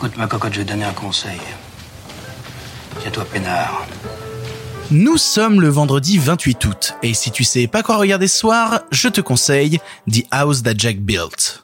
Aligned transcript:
Écoute, 0.00 0.16
ma 0.16 0.26
cocotte, 0.26 0.54
je 0.54 0.60
vais 0.60 0.64
te 0.64 0.70
donner 0.70 0.86
un 0.86 0.94
conseil. 0.94 1.38
Tiens-toi 3.02 3.22
peinard. 3.30 3.86
Nous 4.90 5.18
sommes 5.18 5.60
le 5.60 5.68
vendredi 5.68 6.16
28 6.16 6.64
août, 6.64 6.94
et 7.02 7.12
si 7.12 7.30
tu 7.30 7.44
sais 7.44 7.66
pas 7.66 7.82
quoi 7.82 7.98
regarder 7.98 8.26
ce 8.26 8.38
soir, 8.38 8.80
je 8.90 9.08
te 9.08 9.20
conseille 9.20 9.78
The 10.10 10.24
House 10.30 10.62
That 10.62 10.72
Jack 10.78 11.00
Built. 11.00 11.62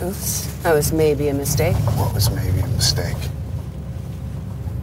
Oops, 0.00 0.48
that 0.62 0.72
was 0.72 0.90
maybe 0.90 1.28
a 1.28 1.34
mistake. 1.34 1.76
What 1.98 2.14
was 2.14 2.30
maybe 2.30 2.60
a 2.60 2.66
mistake? 2.68 3.14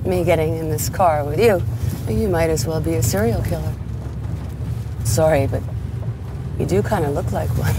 Me 0.06 0.24
getting 0.24 0.56
in 0.56 0.70
this 0.70 0.88
car 0.88 1.24
with 1.26 1.40
you. 1.40 1.62
You 2.08 2.30
might 2.30 2.52
as 2.52 2.68
well 2.68 2.80
be 2.80 2.94
a 2.94 3.02
serial 3.02 3.42
killer. 3.42 3.74
Sorry, 5.04 5.48
but 5.48 5.64
you 6.60 6.66
do 6.68 6.84
kind 6.84 7.06
of 7.06 7.14
look 7.14 7.32
like 7.32 7.50
one. 7.58 7.76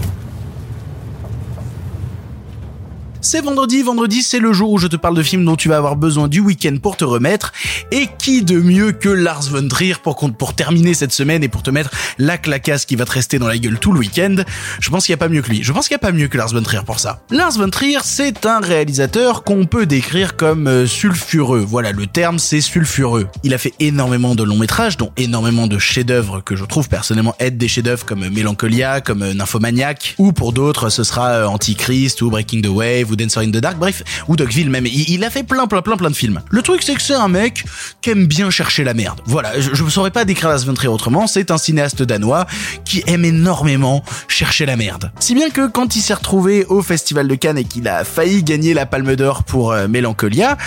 C'est 3.29 3.41
vendredi, 3.41 3.81
vendredi 3.81 4.23
c'est 4.23 4.39
le 4.39 4.53
jour 4.53 4.71
où 4.71 4.77
je 4.77 4.87
te 4.87 4.95
parle 4.95 5.17
de 5.17 5.21
films 5.21 5.43
dont 5.43 5.57
tu 5.57 5.67
vas 5.67 5.75
avoir 5.75 5.97
besoin 5.97 6.29
du 6.29 6.39
week-end 6.39 6.77
pour 6.81 6.95
te 6.95 7.03
remettre, 7.03 7.51
et 7.91 8.07
qui 8.17 8.41
de 8.41 8.57
mieux 8.57 8.93
que 8.93 9.09
Lars 9.09 9.49
von 9.49 9.67
Trier 9.67 9.95
pour, 10.01 10.15
pour 10.31 10.55
terminer 10.55 10.93
cette 10.93 11.11
semaine 11.11 11.43
et 11.43 11.49
pour 11.49 11.61
te 11.61 11.69
mettre 11.69 11.91
la 12.19 12.37
clacasse 12.37 12.85
qui 12.85 12.95
va 12.95 13.03
te 13.03 13.11
rester 13.11 13.37
dans 13.37 13.49
la 13.49 13.57
gueule 13.57 13.79
tout 13.79 13.91
le 13.91 13.99
week-end, 13.99 14.37
je 14.79 14.89
pense 14.89 15.05
qu'il 15.05 15.11
n'y 15.11 15.19
a 15.19 15.25
pas 15.25 15.27
mieux 15.27 15.41
que 15.41 15.49
lui, 15.49 15.61
je 15.61 15.73
pense 15.73 15.89
qu'il 15.89 15.95
n'y 15.95 16.05
a 16.05 16.07
pas 16.07 16.13
mieux 16.13 16.29
que 16.29 16.37
Lars 16.37 16.53
von 16.53 16.61
Trier 16.61 16.83
pour 16.85 17.01
ça. 17.01 17.19
Lars 17.29 17.51
von 17.51 17.69
Trier 17.69 17.97
c'est 18.01 18.45
un 18.45 18.61
réalisateur 18.61 19.43
qu'on 19.43 19.65
peut 19.65 19.85
décrire 19.85 20.37
comme 20.37 20.67
euh, 20.67 20.87
sulfureux, 20.87 21.65
voilà 21.67 21.91
le 21.91 22.07
terme 22.07 22.39
c'est 22.39 22.61
sulfureux. 22.61 23.27
Il 23.43 23.53
a 23.53 23.57
fait 23.57 23.73
énormément 23.81 24.35
de 24.35 24.43
longs 24.43 24.57
métrages, 24.57 24.95
dont 24.95 25.11
énormément 25.17 25.67
de 25.67 25.77
chefs-d'œuvre 25.77 26.39
que 26.39 26.55
je 26.55 26.63
trouve 26.63 26.87
personnellement 26.87 27.35
être 27.41 27.57
des 27.57 27.67
chefs-d'œuvre 27.67 28.05
comme 28.05 28.25
Mélancolia, 28.29 29.01
comme 29.01 29.21
euh, 29.21 29.33
Nymphomaniac, 29.33 30.15
ou 30.17 30.31
pour 30.31 30.53
d'autres 30.53 30.87
ce 30.87 31.03
sera 31.03 31.27
euh, 31.31 31.45
Antichrist 31.45 32.21
ou 32.21 32.29
Breaking 32.29 32.61
the 32.61 32.67
Wave 32.67 33.11
ou 33.11 33.16
Dancer 33.17 33.41
in 33.41 33.51
the 33.51 33.57
Dark, 33.57 33.77
bref, 33.77 34.03
ou 34.27 34.35
Dogville 34.35 34.69
même. 34.69 34.85
Il, 34.85 35.23
a 35.23 35.29
fait 35.29 35.43
plein, 35.43 35.67
plein, 35.67 35.81
plein, 35.81 35.97
plein 35.97 36.09
de 36.09 36.15
films. 36.15 36.41
Le 36.49 36.61
truc, 36.61 36.83
c'est 36.83 36.95
que 36.95 37.01
c'est 37.01 37.13
un 37.13 37.27
mec 37.27 37.65
qui 38.01 38.11
aime 38.11 38.25
bien 38.25 38.49
chercher 38.49 38.83
la 38.83 38.93
merde. 38.93 39.19
Voilà, 39.25 39.59
je 39.59 39.83
ne 39.83 39.89
saurais 39.89 40.11
pas 40.11 40.25
décrire 40.25 40.49
Lars 40.49 40.65
von 40.65 40.73
autrement. 40.91 41.27
C'est 41.27 41.51
un 41.51 41.57
cinéaste 41.57 42.03
danois 42.03 42.45
qui 42.85 43.03
aime 43.07 43.25
énormément 43.25 44.03
chercher 44.27 44.65
la 44.65 44.75
merde. 44.75 45.11
Si 45.19 45.33
bien 45.33 45.49
que 45.49 45.67
quand 45.67 45.95
il 45.95 46.01
s'est 46.01 46.13
retrouvé 46.13 46.65
au 46.65 46.81
Festival 46.81 47.27
de 47.27 47.35
Cannes 47.35 47.57
et 47.57 47.63
qu'il 47.63 47.87
a 47.87 48.03
failli 48.03 48.43
gagner 48.43 48.73
la 48.73 48.85
Palme 48.85 49.15
d'Or 49.15 49.43
pour 49.43 49.71
euh, 49.71 49.87
Mélancolia, 49.87 50.57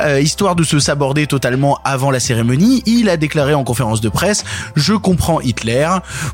euh, 0.00 0.20
histoire 0.20 0.56
de 0.56 0.62
se 0.62 0.78
saborder 0.78 1.26
totalement 1.26 1.78
avant 1.84 2.10
la 2.10 2.20
cérémonie, 2.20 2.82
il 2.86 3.08
a 3.08 3.16
déclaré 3.16 3.54
en 3.54 3.64
conférence 3.64 4.00
de 4.00 4.08
presse 4.08 4.44
"Je 4.74 4.94
comprends 4.94 5.40
Hitler." 5.40 5.88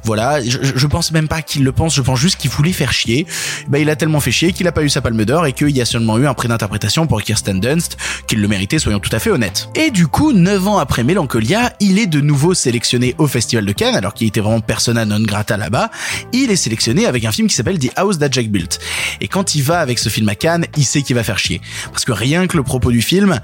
Voilà, 0.05 0.43
je, 0.43 0.59
je 0.75 0.87
pense 0.87 1.13
même 1.13 1.29
pas 1.29 1.43
qu'il 1.43 1.65
le 1.65 1.73
pense, 1.73 1.95
je 1.95 2.03
pense 2.03 2.19
juste 2.19 2.37
qu'il 2.37 2.51
voulait 2.51 2.73
faire 2.73 2.93
chier. 2.93 3.27
Bah, 3.69 3.79
il 3.79 3.91
a 3.91 3.97
tellement 3.97 4.21
fait 4.21 4.33
chier 4.33 4.53
qu'il 4.53 4.67
a 4.69 4.73
pas 4.73 4.83
eu 4.83 4.89
sa 4.89 5.01
Palme 5.01 5.25
d'Or 5.25 5.47
qu'il 5.53 5.71
y 5.71 5.81
a 5.81 5.85
seulement 5.85 6.19
eu 6.19 6.27
un 6.27 6.35
prix 6.35 6.49
d'interprétation 6.49 7.07
pour 7.07 7.23
Kirsten 7.23 7.61
Dunst, 7.61 7.97
qu'il 8.27 8.41
le 8.41 8.49
méritait, 8.49 8.79
soyons 8.79 9.01
tout 9.01 9.15
à 9.15 9.19
fait 9.19 9.31
honnêtes. 9.31 9.69
Et 9.75 9.91
du 9.91 10.07
coup, 10.07 10.33
9 10.33 10.69
ans 10.69 10.79
après 10.79 11.05
Mélancolia, 11.05 11.73
il 11.81 11.99
est 11.99 12.07
de 12.07 12.21
nouveau 12.21 12.55
sélectionné 12.55 13.15
au 13.19 13.27
Festival 13.27 13.65
de 13.65 13.73
Cannes, 13.73 13.95
alors 13.95 14.15
qu'il 14.15 14.27
était 14.27 14.41
vraiment 14.41 14.61
persona 14.61 15.05
non 15.05 15.21
grata 15.21 15.57
là-bas. 15.57 15.91
Il 16.33 16.51
est 16.51 16.57
sélectionné 16.57 17.07
avec 17.07 17.25
un 17.25 17.33
film 17.33 17.49
qui 17.49 17.55
s'appelle 17.55 17.79
The 17.79 17.91
House 17.97 18.19
That 18.19 18.31
Jack 18.31 18.49
Built. 18.49 18.79
Et 19.21 19.29
quand 19.29 19.55
il 19.55 19.63
va 19.63 19.81
avec 19.81 19.99
ce 19.99 20.09
film 20.09 20.29
à 20.29 20.35
Cannes, 20.35 20.67
il 20.77 20.85
sait 20.85 21.03
qu'il 21.03 21.17
va 21.17 21.23
faire 21.23 21.39
chier. 21.39 21.61
Parce 21.91 22.05
que 22.05 22.13
rien 22.13 22.47
que 22.47 22.57
le 22.57 22.63
propos 22.63 22.91
du 22.91 23.03
film, 23.03 23.41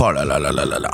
oh 0.00 0.10
là 0.10 0.24
là 0.24 0.38
là 0.38 0.52
là 0.52 0.64
là 0.64 0.78
là. 0.78 0.90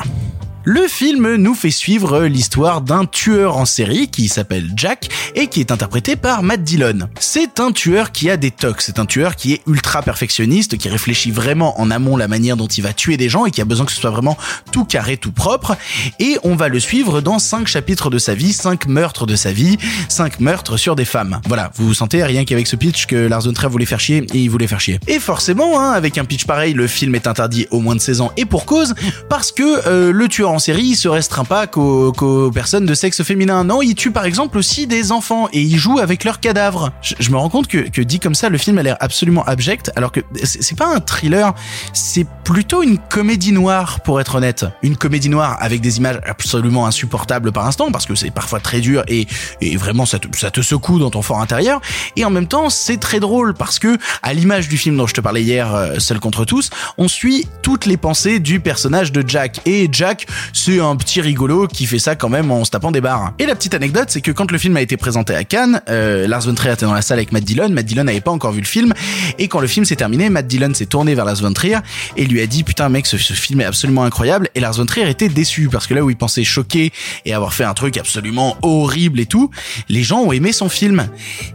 Le 0.64 0.86
film 0.86 1.34
nous 1.34 1.56
fait 1.56 1.72
suivre 1.72 2.22
l'histoire 2.22 2.82
d'un 2.82 3.04
tueur 3.04 3.56
en 3.56 3.64
série 3.64 4.06
qui 4.06 4.28
s'appelle 4.28 4.70
Jack 4.76 5.08
et 5.34 5.48
qui 5.48 5.58
est 5.58 5.72
interprété 5.72 6.14
par 6.14 6.44
Matt 6.44 6.62
Dillon. 6.62 7.08
C'est 7.18 7.58
un 7.58 7.72
tueur 7.72 8.12
qui 8.12 8.30
a 8.30 8.36
des 8.36 8.52
tocs, 8.52 8.80
c'est 8.80 9.00
un 9.00 9.04
tueur 9.06 9.34
qui 9.34 9.54
est 9.54 9.62
ultra 9.66 10.02
perfectionniste, 10.02 10.78
qui 10.78 10.88
réfléchit 10.88 11.32
vraiment 11.32 11.80
en 11.80 11.90
amont 11.90 12.16
la 12.16 12.28
manière 12.28 12.56
dont 12.56 12.68
il 12.68 12.84
va 12.84 12.92
tuer 12.92 13.16
des 13.16 13.28
gens 13.28 13.44
et 13.44 13.50
qui 13.50 13.60
a 13.60 13.64
besoin 13.64 13.86
que 13.86 13.90
ce 13.90 14.00
soit 14.00 14.10
vraiment 14.10 14.38
tout 14.70 14.84
carré, 14.84 15.16
tout 15.16 15.32
propre. 15.32 15.76
Et 16.20 16.38
on 16.44 16.54
va 16.54 16.68
le 16.68 16.78
suivre 16.78 17.20
dans 17.20 17.40
cinq 17.40 17.66
chapitres 17.66 18.08
de 18.08 18.18
sa 18.18 18.34
vie, 18.34 18.52
cinq 18.52 18.86
meurtres 18.86 19.26
de 19.26 19.34
sa 19.34 19.52
vie, 19.52 19.78
cinq 20.08 20.38
meurtres 20.38 20.76
sur 20.76 20.94
des 20.94 21.04
femmes. 21.04 21.40
Voilà, 21.48 21.72
vous 21.74 21.88
vous 21.88 21.94
sentez 21.94 22.22
rien 22.22 22.44
qu'avec 22.44 22.68
ce 22.68 22.76
pitch 22.76 23.06
que 23.06 23.16
Lars 23.16 23.42
von 23.42 23.68
voulait 23.68 23.84
faire 23.84 24.00
chier 24.00 24.24
et 24.32 24.38
il 24.38 24.48
voulait 24.48 24.68
faire 24.68 24.80
chier. 24.80 25.00
Et 25.08 25.18
forcément, 25.18 25.80
hein, 25.80 25.90
avec 25.90 26.18
un 26.18 26.24
pitch 26.24 26.44
pareil, 26.44 26.72
le 26.72 26.86
film 26.86 27.16
est 27.16 27.26
interdit 27.26 27.66
au 27.72 27.80
moins 27.80 27.96
de 27.96 28.00
16 28.00 28.20
ans 28.20 28.30
et 28.36 28.44
pour 28.44 28.64
cause, 28.64 28.94
parce 29.28 29.50
que 29.50 29.88
euh, 29.88 30.12
le 30.12 30.28
tueur 30.28 30.51
en 30.52 30.58
série 30.58 30.84
il 30.84 30.96
se 30.96 31.08
restreint 31.08 31.44
pas 31.44 31.66
qu'aux 31.66 32.12
qu'aux 32.12 32.50
personnes 32.50 32.86
de 32.86 32.94
sexe 32.94 33.22
féminin. 33.22 33.64
Non, 33.64 33.82
il 33.82 33.94
tue 33.94 34.10
par 34.10 34.24
exemple 34.24 34.58
aussi 34.58 34.86
des 34.86 35.12
enfants 35.12 35.48
et 35.52 35.60
il 35.60 35.76
joue 35.76 35.98
avec 35.98 36.24
leurs 36.24 36.40
cadavres. 36.40 36.92
Je, 37.00 37.30
me 37.30 37.36
rends 37.36 37.48
compte 37.48 37.66
que, 37.66 38.00
dit 38.02 38.20
comme 38.20 38.34
ça, 38.34 38.48
le 38.48 38.58
film 38.58 38.78
a 38.78 38.82
l'air 38.82 38.96
absolument 39.00 39.44
abject, 39.44 39.90
alors 39.96 40.12
que 40.12 40.20
c'est 40.44 40.76
pas 40.76 40.86
un 40.86 41.00
thriller, 41.00 41.54
c'est 41.92 42.26
plutôt 42.44 42.82
une 42.82 42.98
comédie 42.98 43.52
noire 43.52 44.00
pour 44.00 44.20
être 44.20 44.36
honnête. 44.36 44.66
Une 44.82 44.96
comédie 44.96 45.28
noire 45.28 45.56
avec 45.60 45.80
des 45.80 45.98
images 45.98 46.20
absolument 46.26 46.86
insupportables 46.86 47.52
par 47.52 47.66
instant 47.66 47.90
parce 47.90 48.06
que 48.06 48.14
c'est 48.14 48.30
parfois 48.30 48.60
très 48.60 48.80
dur 48.80 49.04
et, 49.08 49.26
vraiment 49.76 50.06
ça 50.06 50.18
te, 50.18 50.28
ça 50.36 50.50
te 50.50 50.60
secoue 50.60 50.98
dans 50.98 51.10
ton 51.10 51.22
fort 51.22 51.40
intérieur. 51.40 51.80
Et 52.16 52.24
en 52.24 52.30
même 52.30 52.46
temps, 52.46 52.70
c'est 52.70 52.98
très 52.98 53.20
drôle 53.20 53.54
parce 53.54 53.78
que 53.78 53.98
à 54.22 54.34
l'image 54.34 54.68
du 54.68 54.76
film 54.76 54.96
dont 54.96 55.06
je 55.06 55.14
te 55.14 55.20
parlais 55.20 55.42
hier, 55.42 55.74
euh, 55.74 55.98
Seul 55.98 56.20
contre 56.20 56.44
tous, 56.44 56.70
on 56.98 57.08
suit 57.08 57.46
toutes 57.62 57.86
les 57.86 57.96
pensées 57.96 58.38
du 58.38 58.60
personnage 58.60 59.12
de 59.12 59.24
Jack. 59.26 59.60
Et 59.66 59.88
Jack, 59.90 60.26
c'est 60.52 60.80
un 60.80 60.96
petit 60.96 61.20
rigolo 61.20 61.66
qui 61.66 61.86
fait 61.86 61.98
ça 61.98 62.16
quand 62.16 62.28
même 62.28 62.50
en 62.50 62.64
se 62.64 62.70
tapant 62.70 62.90
des 62.90 63.00
barres. 63.00 63.32
Et 63.38 63.46
la 63.46 63.54
petite 63.54 63.74
anecdote, 63.74 64.06
c'est 64.08 64.20
que 64.20 64.30
quand 64.30 64.50
le 64.50 64.58
film 64.58 64.76
a 64.76 64.80
été 64.80 64.96
présenté 64.96 65.34
à 65.34 65.44
Cannes, 65.44 65.80
euh, 65.88 66.26
Lars 66.26 66.42
von 66.42 66.54
Trier 66.54 66.72
était 66.72 66.86
dans 66.86 66.94
la 66.94 67.02
salle 67.02 67.18
avec 67.18 67.32
Matt 67.32 67.44
Dillon. 67.44 67.68
Matt 67.70 67.86
Dillon 67.86 68.04
n'avait 68.04 68.20
pas 68.20 68.30
encore 68.30 68.52
vu 68.52 68.60
le 68.60 68.66
film. 68.66 68.92
Et 69.38 69.48
quand 69.48 69.60
le 69.60 69.66
film 69.66 69.84
s'est 69.84 69.96
terminé, 69.96 70.30
Matt 70.30 70.46
Dillon 70.46 70.72
s'est 70.74 70.86
tourné 70.86 71.14
vers 71.14 71.24
Lars 71.24 71.36
von 71.36 71.52
Trier 71.52 71.78
et 72.16 72.24
lui 72.24 72.40
a 72.40 72.46
dit 72.46 72.62
putain 72.62 72.88
mec, 72.88 73.06
ce, 73.06 73.18
ce, 73.18 73.32
film 73.32 73.60
est 73.60 73.64
absolument 73.64 74.04
incroyable. 74.04 74.48
Et 74.54 74.60
Lars 74.60 74.74
von 74.74 74.86
Trier 74.86 75.08
était 75.08 75.28
déçu 75.28 75.68
parce 75.70 75.86
que 75.86 75.94
là 75.94 76.02
où 76.02 76.10
il 76.10 76.16
pensait 76.16 76.44
choquer 76.44 76.92
et 77.24 77.34
avoir 77.34 77.54
fait 77.54 77.64
un 77.64 77.74
truc 77.74 77.96
absolument 77.96 78.56
horrible 78.62 79.20
et 79.20 79.26
tout, 79.26 79.50
les 79.88 80.02
gens 80.02 80.20
ont 80.20 80.32
aimé 80.32 80.52
son 80.52 80.68
film. 80.68 81.06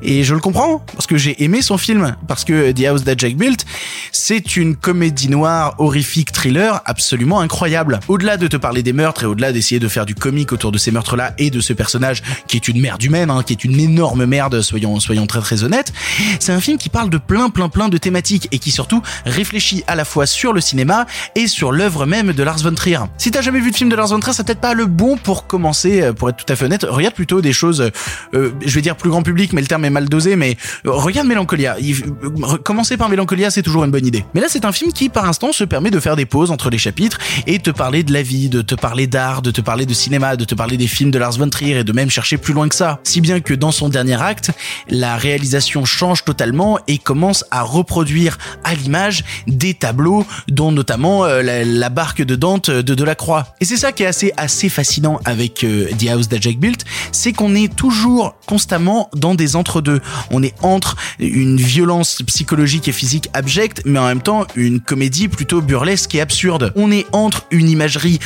Et 0.01 0.23
je 0.23 0.33
le 0.33 0.39
comprends 0.39 0.79
parce 0.93 1.07
que 1.07 1.17
j'ai 1.17 1.43
aimé 1.43 1.61
son 1.61 1.77
film 1.77 2.15
parce 2.27 2.43
que 2.43 2.71
The 2.71 2.85
House 2.85 3.03
That 3.03 3.15
Jack 3.17 3.35
Built, 3.35 3.65
c'est 4.11 4.55
une 4.57 4.75
comédie 4.75 5.29
noire 5.29 5.75
horrifique 5.77 6.31
thriller 6.31 6.81
absolument 6.85 7.39
incroyable. 7.39 7.99
Au-delà 8.07 8.37
de 8.37 8.47
te 8.47 8.57
parler 8.57 8.76
des 8.83 8.93
meurtres 8.93 9.23
et 9.23 9.25
au-delà 9.25 9.51
d'essayer 9.51 9.79
de 9.79 9.87
faire 9.87 10.05
du 10.05 10.15
comique 10.15 10.51
autour 10.51 10.71
de 10.71 10.77
ces 10.77 10.91
meurtres-là 10.91 11.33
et 11.37 11.49
de 11.49 11.59
ce 11.59 11.73
personnage 11.73 12.23
qui 12.47 12.57
est 12.57 12.67
une 12.67 12.79
merde 12.79 13.03
humaine, 13.03 13.29
hein, 13.29 13.43
qui 13.45 13.53
est 13.53 13.63
une 13.63 13.79
énorme 13.79 14.25
merde, 14.25 14.61
soyons 14.61 14.99
soyons 14.99 15.27
très 15.27 15.41
très 15.41 15.63
honnêtes, 15.63 15.93
c'est 16.39 16.51
un 16.51 16.59
film 16.59 16.77
qui 16.77 16.89
parle 16.89 17.09
de 17.09 17.17
plein 17.17 17.49
plein 17.49 17.69
plein 17.69 17.89
de 17.89 17.97
thématiques 17.97 18.47
et 18.51 18.59
qui 18.59 18.71
surtout 18.71 19.01
réfléchit 19.25 19.83
à 19.87 19.95
la 19.95 20.05
fois 20.05 20.25
sur 20.25 20.53
le 20.53 20.61
cinéma 20.61 21.05
et 21.35 21.47
sur 21.47 21.71
l'œuvre 21.71 22.05
même 22.05 22.33
de 22.33 22.43
Lars 22.43 22.59
von 22.59 22.73
Trier. 22.73 22.99
Si 23.17 23.31
t'as 23.31 23.41
jamais 23.41 23.59
vu 23.59 23.71
de 23.71 23.75
film 23.75 23.89
de 23.89 23.95
Lars 23.95 24.07
von 24.07 24.19
Trier, 24.19 24.33
c'est 24.33 24.45
peut-être 24.45 24.61
pas 24.61 24.73
le 24.73 24.85
bon 24.85 25.17
pour 25.17 25.47
commencer, 25.47 26.01
euh, 26.01 26.13
pour 26.13 26.29
être 26.29 26.37
tout 26.37 26.51
à 26.51 26.55
fait 26.55 26.65
honnête. 26.65 26.85
Regarde 26.87 27.15
plutôt 27.15 27.41
des 27.41 27.53
choses, 27.53 27.91
euh, 28.33 28.51
je 28.65 28.75
vais 28.75 28.81
dire 28.81 28.95
plus 28.95 29.09
grand 29.09 29.23
public, 29.23 29.53
mais 29.53 29.61
le 29.61 29.67
terme 29.67 29.85
est 29.85 29.89
mal 29.89 30.07
dosé, 30.09 30.35
mais 30.35 30.57
euh, 30.85 30.91
regarde 30.91 31.27
Mélancolia. 31.27 31.77
Euh, 31.77 32.57
commencer 32.63 32.97
par 32.97 33.09
Mélancolia, 33.09 33.49
c'est 33.49 33.61
toujours 33.61 33.83
une 33.85 33.91
bonne 33.91 34.05
idée. 34.05 34.25
Mais 34.33 34.41
là, 34.41 34.47
c'est 34.49 34.65
un 34.65 34.71
film 34.71 34.91
qui, 34.91 35.09
par 35.09 35.25
instant, 35.25 35.51
se 35.51 35.63
permet 35.63 35.91
de 35.91 35.99
faire 35.99 36.15
des 36.15 36.25
pauses 36.25 36.51
entre 36.51 36.69
les 36.69 36.77
chapitres 36.77 37.17
et 37.45 37.59
te 37.59 37.69
parler 37.69 38.03
de 38.03 38.13
la 38.13 38.21
vie, 38.21 38.49
de 38.49 38.61
te 38.67 38.75
parler 38.75 39.07
d'art, 39.07 39.41
de 39.41 39.49
te 39.49 39.61
parler 39.61 39.85
de 39.85 39.93
cinéma, 39.93 40.35
de 40.35 40.43
te 40.43 40.53
parler 40.53 40.77
des 40.77 40.87
films 40.87 41.09
de 41.09 41.17
Lars 41.17 41.37
von 41.37 41.49
Trier 41.49 41.79
et 41.79 41.83
de 41.83 41.93
même 41.93 42.09
chercher 42.09 42.37
plus 42.37 42.53
loin 42.53 42.67
que 42.67 42.75
ça. 42.75 42.99
Si 43.03 43.21
bien 43.21 43.39
que 43.39 43.53
dans 43.53 43.71
son 43.71 43.89
dernier 43.89 44.21
acte, 44.21 44.51
la 44.89 45.15
réalisation 45.15 45.85
change 45.85 46.25
totalement 46.25 46.77
et 46.87 46.97
commence 46.97 47.45
à 47.49 47.63
reproduire 47.63 48.37
à 48.63 48.75
l'image 48.75 49.23
des 49.47 49.73
tableaux, 49.73 50.25
dont 50.49 50.71
notamment 50.71 51.25
euh, 51.25 51.41
la, 51.41 51.89
barque 51.89 52.21
de 52.21 52.35
Dante 52.35 52.69
de 52.69 52.93
Delacroix. 52.93 53.55
Et 53.61 53.65
c'est 53.65 53.77
ça 53.77 53.93
qui 53.93 54.03
est 54.03 54.07
assez 54.07 54.33
assez 54.35 54.67
fascinant 54.67 55.19
avec 55.23 55.63
euh, 55.63 55.89
The 55.97 56.09
House 56.09 56.27
That 56.27 56.41
Jack 56.41 56.57
Built, 56.57 56.83
c'est 57.13 57.31
qu'on 57.31 57.55
est 57.55 57.73
toujours 57.73 58.35
constamment 58.45 59.09
dans 59.15 59.33
des 59.33 59.55
entre-deux. 59.55 60.01
On 60.31 60.43
est 60.43 60.53
entre 60.61 60.97
une 61.19 61.57
violence 61.57 62.21
psychologique 62.27 62.89
et 62.89 62.91
physique 62.91 63.29
abjecte, 63.33 63.81
mais 63.85 63.99
en 63.99 64.07
même 64.07 64.21
temps 64.21 64.45
une 64.55 64.81
comédie 64.81 65.29
plutôt 65.29 65.61
burlesque 65.61 66.13
et 66.15 66.21
absurde. 66.21 66.73
On 66.75 66.91
est 66.91 67.05
entre 67.13 67.45
une 67.51 67.69
imagerie 67.69 68.19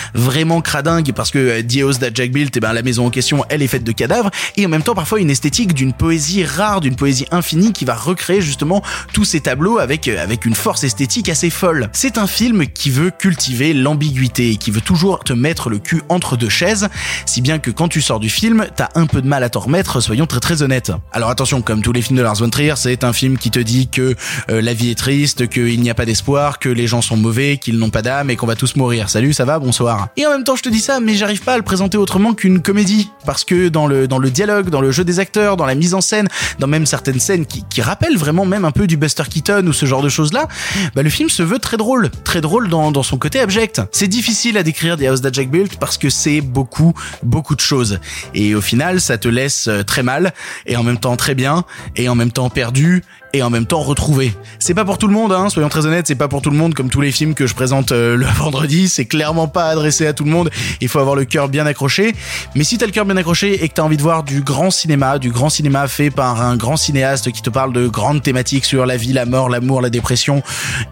cradingue 0.62 1.12
parce 1.14 1.32
que 1.32 1.62
The 1.62 1.82
House 1.82 2.00
That 2.00 2.12
Jack 2.14 2.32
Built, 2.32 2.56
eh 2.56 2.60
ben 2.60 2.74
la 2.74 2.82
maison 2.82 3.06
en 3.06 3.10
question, 3.10 3.44
elle 3.50 3.62
est 3.62 3.68
faite 3.68 3.84
de 3.84 3.92
cadavres, 3.92 4.32
et 4.58 4.66
en 4.66 4.70
même 4.70 4.84
temps 4.84 4.96
parfois 4.96 5.20
une 5.20 5.30
esthétique 5.30 5.74
d'une 5.74 5.94
poésie 5.94 6.44
rare, 6.46 6.82
d'une 6.82 6.96
poésie 6.96 7.26
infinie 7.32 7.74
qui 7.74 7.86
va 7.86 7.96
recréer 7.96 8.42
justement 8.42 8.82
tous 9.14 9.26
ces 9.26 9.42
tableaux 9.42 9.80
avec 9.80 10.08
avec 10.08 10.46
une 10.46 10.56
force 10.56 10.84
esthétique 10.84 11.30
assez 11.30 11.50
folle. 11.50 11.90
C'est 11.94 12.18
un 12.18 12.28
film 12.28 12.68
qui 12.68 12.90
veut 12.90 13.12
cultiver 13.12 13.74
l'ambiguïté 13.74 14.52
et 14.52 14.56
qui 14.56 14.72
veut 14.72 14.82
toujours 14.82 15.20
te 15.20 15.34
mettre 15.34 15.70
le 15.70 15.80
cul 15.80 16.02
entre 16.10 16.38
deux 16.38 16.50
chaises, 16.50 16.90
si 17.26 17.42
bien 17.42 17.60
que 17.60 17.72
quand 17.72 17.88
tu 17.88 18.02
sors 18.02 18.20
du 18.20 18.30
film, 18.30 18.66
t'as 18.76 18.90
un 18.96 19.06
peu 19.06 19.22
de 19.22 19.28
mal 19.28 19.44
à 19.44 19.50
t'en 19.50 19.62
remettre, 19.62 20.02
soyons 20.02 20.26
très 20.26 20.40
très 20.40 20.62
honnêtes. 20.62 20.92
Alors 21.12 21.30
attention, 21.30 21.62
comme 21.62 21.82
tous 21.82 21.94
les 21.94 22.02
films 22.02 22.18
de 22.18 22.24
Lars 22.24 22.36
von 22.36 22.50
Trier, 22.50 22.74
c'est 22.78 23.04
un 23.04 23.14
film 23.14 23.38
qui 23.38 23.52
te 23.52 23.60
dit 23.60 23.90
que 23.90 24.16
euh, 24.50 24.62
la 24.62 24.74
vie 24.74 24.92
est 24.92 24.98
triste, 24.98 25.48
qu'il 25.48 25.80
n'y 25.82 25.90
a 25.90 25.96
pas 25.96 26.06
d'espoir, 26.06 26.60
que 26.60 26.70
les 26.70 26.88
gens 26.88 27.02
sont 27.02 27.18
mauvais, 27.18 27.58
qu'ils 27.58 27.78
n'ont 27.78 27.90
pas 27.90 28.02
d'âme 28.02 28.30
et 28.30 28.36
qu'on 28.36 28.48
va 28.48 28.56
tous 28.56 28.76
mourir. 28.76 29.10
Salut, 29.10 29.34
ça 29.34 29.46
va, 29.46 29.60
bonsoir. 29.60 30.10
Et 30.22 30.28
en 30.28 30.34
même 30.34 30.44
temps, 30.44 30.56
je 30.56 30.62
te 30.62 30.70
dis 30.70 30.82
ça, 30.82 31.00
mais 31.00 31.16
j'arrive 31.16 31.42
pas 31.42 31.56
à 31.56 31.58
le 31.58 31.64
présenter 31.64 31.98
autrement 31.98 32.36
qu'une 32.36 32.62
comédie. 32.62 33.10
Parce 33.26 33.44
que 33.44 33.70
dans 33.70 33.88
le, 33.88 34.08
dans 34.08 34.20
le 34.20 34.30
dialogue, 34.30 34.70
dans 34.70 34.80
le 34.80 34.92
jeu 34.92 35.04
des 35.04 35.20
acteurs, 35.20 35.58
dans 35.58 35.66
la 35.66 35.74
mise 35.74 35.96
en 35.96 36.02
scène, 36.02 36.28
dans 36.60 36.68
même 36.68 36.86
certaines 36.86 37.20
scènes 37.20 37.48
qui, 37.48 37.66
qui 37.68 37.82
rappellent 37.82 38.20
vraiment 38.20 38.46
même 38.46 38.64
un 38.64 38.70
peu 38.70 38.86
du 38.86 38.98
Buster 38.98 39.24
Keaton 39.28 39.66
ou 39.66 39.74
ce 39.74 39.88
genre 39.88 40.04
de 40.04 40.10
choses-là, 40.10 40.48
bah, 40.94 41.02
le 41.02 41.10
film 41.10 41.28
se 41.28 41.42
veut 41.42 41.58
très 41.58 41.78
drôle. 41.78 42.12
Très 42.24 42.40
drôle 42.40 42.70
dans, 42.70 42.92
dans 42.92 43.02
son 43.02 43.18
côté 43.18 43.40
abject. 43.40 43.82
C'est 43.92 44.08
difficile 44.08 44.60
à 44.60 44.64
décrire 44.64 44.96
The 44.96 45.06
House 45.06 45.24
That 45.24 45.34
Jack 45.34 45.50
Built 45.50 45.80
parce 45.80 45.98
que 45.98 46.12
c'est 46.12 46.42
beaucoup, 46.42 46.94
beaucoup 47.24 47.56
de 47.56 47.62
choses. 47.62 48.00
Et 48.36 48.54
au 48.54 48.62
final, 48.62 49.02
ça 49.02 49.18
te 49.18 49.28
laisse 49.28 49.70
euh, 49.70 49.82
très 49.82 50.04
mal, 50.04 50.34
et 50.68 50.78
en 50.78 50.84
même 50.84 51.00
temps 51.00 51.16
très 51.16 51.34
bien, 51.34 51.64
et 51.96 52.10
en 52.10 52.14
même 52.14 52.32
temps 52.32 52.52
perdu, 52.52 53.04
et 53.34 53.44
en 53.44 53.50
même 53.50 53.66
temps 53.66 53.82
retrouvé. 53.82 54.34
C'est 54.60 54.74
pas 54.74 54.86
pour 54.86 54.98
tout 54.98 55.08
le 55.08 55.14
monde, 55.14 55.32
hein, 55.32 55.50
soyons 55.50 55.70
très 55.70 55.86
honnêtes, 55.86 56.08
c'est 56.08 56.16
pas 56.16 56.28
pour 56.28 56.42
tout 56.42 56.50
le 56.50 56.58
monde 56.58 56.74
comme 56.74 56.90
tous 56.90 57.02
les 57.02 57.12
films 57.12 57.34
que 57.34 57.48
je 57.48 57.56
présente 57.56 57.92
euh, 57.92 58.16
le 58.16 58.26
vendredi, 58.38 58.90
c'est 58.90 59.06
clairement 59.06 59.48
pas 59.48 59.70
adressé 59.70 60.08
à 60.08 60.11
tout 60.14 60.24
le 60.24 60.32
monde, 60.32 60.50
il 60.80 60.88
faut 60.88 61.00
avoir 61.00 61.16
le 61.16 61.26
cœur 61.26 61.50
bien 61.50 61.66
accroché, 61.66 62.14
mais 62.56 62.64
si 62.64 62.78
t'as 62.78 62.86
le 62.86 62.92
cœur 62.92 63.06
bien 63.06 63.18
accroché 63.18 63.64
et 63.64 63.70
que 63.70 63.74
t'as 63.74 63.84
envie 63.84 63.98
de 63.98 64.02
voir 64.02 64.24
du 64.24 64.42
grand 64.42 64.72
cinéma, 64.72 65.20
du 65.20 65.32
grand 65.32 65.50
cinéma 65.50 65.88
fait 65.88 66.10
par 66.10 66.42
un 66.42 66.56
grand 66.56 66.78
cinéaste 66.78 67.32
qui 67.32 67.42
te 67.42 67.50
parle 67.50 67.74
de 67.74 67.88
grandes 67.88 68.22
thématiques 68.22 68.66
sur 68.66 68.86
la 68.86 68.98
vie, 68.98 69.14
la 69.14 69.26
mort, 69.26 69.50
l'amour, 69.50 69.82
la 69.82 69.90
dépression 69.90 70.44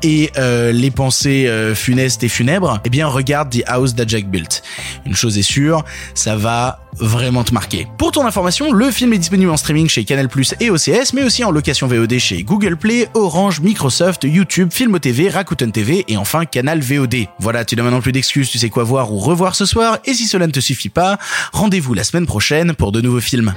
et 0.04 0.32
euh, 0.38 0.72
les 0.72 0.92
pensées 0.92 1.48
euh, 1.48 1.76
funestes 1.76 2.24
et 2.24 2.30
funèbres, 2.30 2.80
eh 2.86 2.90
bien 2.90 3.08
regarde 3.08 3.50
The 3.50 3.64
House 3.68 3.96
That 3.96 4.08
Jack 4.08 4.30
Built. 4.30 4.64
Une 5.06 5.16
chose 5.16 5.38
est 5.38 5.44
sûre, 5.44 5.84
ça 6.14 6.36
va 6.36 6.80
vraiment 7.00 7.44
te 7.44 7.54
marquer. 7.54 7.88
Pour 7.98 8.12
ton 8.12 8.26
information, 8.26 8.72
le 8.72 8.92
film 8.92 9.14
est 9.14 9.18
disponible 9.18 9.52
en 9.52 9.58
streaming 9.58 9.88
chez 9.88 10.04
Canal+ 10.06 10.28
et 10.60 10.70
OCS, 10.70 11.14
mais 11.14 11.24
aussi 11.24 11.44
en 11.44 11.52
location 11.52 11.88
VOD 11.88 12.18
chez 12.20 12.44
Google 12.44 12.78
Play, 12.78 13.08
Orange, 13.14 13.62
Microsoft, 13.62 14.24
YouTube, 14.24 14.72
Film 14.72 15.00
TV, 15.00 15.30
Rakuten 15.30 15.72
TV 15.72 16.06
et 16.08 16.18
enfin 16.18 16.46
Canal 16.46 16.80
VOD. 16.80 17.28
Voilà, 17.40 17.66
tu 17.66 17.76
n'as 17.76 17.84
maintenant 17.84 18.02
plus 18.02 18.12
d'excuses, 18.12 18.50
tu 18.50 18.58
sais 18.58 18.70
quoi 18.70 18.84
voir 18.84 19.12
ou 19.14 19.20
revoir 19.20 19.56
ce 19.56 19.66
soir, 19.66 20.00
et 20.06 20.14
si 20.14 20.26
cela 20.28 20.48
ne 20.48 20.52
te 20.52 20.60
suffit 20.60 20.90
pas, 20.90 21.18
rendez-vous 21.54 21.94
la 21.94 22.04
semaine 22.04 22.26
prochaine 22.26 22.74
pour 22.74 22.92
de 22.92 23.02
nouveaux 23.02 23.20
films. 23.20 23.54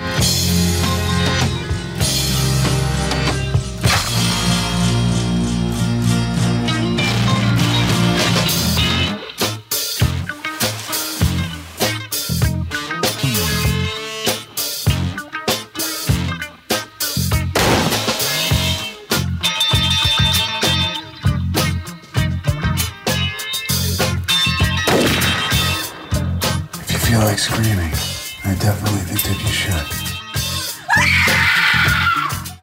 Like 27.33 27.39
screaming, 27.39 27.91
I 28.45 28.55
definitely 28.57 29.01
think 29.01 29.23
that 29.23 29.41
you 29.41 29.49
should. 29.49 30.02